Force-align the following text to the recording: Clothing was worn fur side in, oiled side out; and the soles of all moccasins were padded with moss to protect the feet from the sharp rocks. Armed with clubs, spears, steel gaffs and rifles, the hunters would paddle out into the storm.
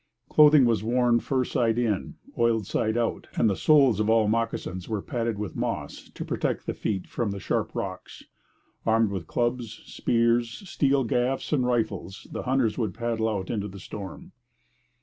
Clothing 0.29 0.65
was 0.65 0.83
worn 0.83 1.19
fur 1.19 1.45
side 1.45 1.77
in, 1.77 2.15
oiled 2.35 2.65
side 2.65 2.97
out; 2.97 3.27
and 3.35 3.47
the 3.47 3.55
soles 3.55 3.99
of 3.99 4.09
all 4.09 4.27
moccasins 4.27 4.89
were 4.89 4.99
padded 4.99 5.37
with 5.37 5.55
moss 5.55 6.09
to 6.15 6.25
protect 6.25 6.65
the 6.65 6.73
feet 6.73 7.05
from 7.05 7.29
the 7.29 7.39
sharp 7.39 7.75
rocks. 7.75 8.23
Armed 8.83 9.11
with 9.11 9.27
clubs, 9.27 9.79
spears, 9.85 10.67
steel 10.67 11.03
gaffs 11.03 11.53
and 11.53 11.67
rifles, 11.67 12.25
the 12.31 12.41
hunters 12.41 12.79
would 12.79 12.95
paddle 12.95 13.29
out 13.29 13.51
into 13.51 13.67
the 13.67 13.79
storm. 13.79 14.31